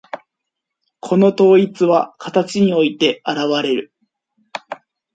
[0.99, 3.93] この統一は形において現われる。